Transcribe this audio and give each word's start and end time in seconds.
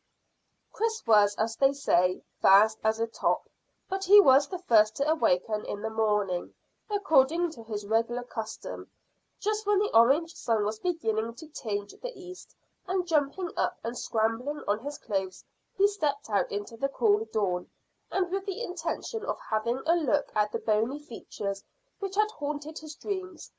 WENT 0.00 0.06
OFF 0.06 0.32
TO 0.32 0.64
SLEEP. 0.64 0.72
Chris 0.72 1.06
was, 1.06 1.34
as 1.36 1.56
they 1.56 1.72
say, 1.74 2.22
"fast 2.40 2.78
as 2.82 2.98
a 3.00 3.06
top," 3.06 3.50
but 3.90 4.04
he 4.04 4.18
was 4.18 4.48
the 4.48 4.58
first 4.60 4.96
to 4.96 5.06
awaken 5.06 5.62
in 5.66 5.82
the 5.82 5.90
morning, 5.90 6.54
according 6.88 7.50
to 7.50 7.62
his 7.64 7.84
regular 7.84 8.22
custom, 8.22 8.90
just 9.40 9.66
when 9.66 9.78
the 9.78 9.94
orange 9.94 10.32
sun 10.34 10.64
was 10.64 10.78
beginning 10.78 11.34
to 11.34 11.46
tinge 11.48 11.94
the 12.00 12.18
east, 12.18 12.56
and 12.86 13.06
jumping 13.06 13.50
up 13.58 13.76
and 13.84 13.98
scrambling 13.98 14.64
on 14.66 14.78
his 14.78 14.96
clothes 14.96 15.44
he 15.76 15.86
stepped 15.86 16.30
out 16.30 16.50
into 16.50 16.78
the 16.78 16.88
cool 16.88 17.26
dawn, 17.26 17.68
with 18.10 18.46
the 18.46 18.62
intention 18.62 19.22
of 19.26 19.38
having 19.50 19.82
a 19.84 19.94
look 19.96 20.32
at 20.34 20.50
the 20.50 20.60
bony 20.60 20.98
features 20.98 21.62
which 21.98 22.14
had 22.14 22.30
haunted 22.30 22.78
his 22.78 22.94
dreams. 22.94 23.52